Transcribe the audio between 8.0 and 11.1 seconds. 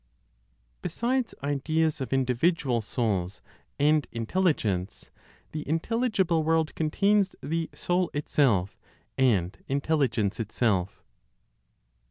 ITSELF AND INTELLIGENCE ITSELF.